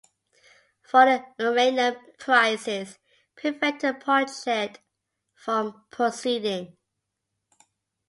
Falling 0.81 1.23
uranium 1.37 1.95
prices 2.17 2.97
prevented 3.35 3.81
the 3.97 3.99
project 3.99 4.79
from 5.35 5.83
proceeding. 5.91 6.75